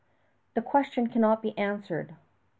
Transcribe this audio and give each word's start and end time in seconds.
The 0.55 0.63
question 0.63 1.05
cannot 1.09 1.43
be 1.43 1.55
answered. 1.59 2.15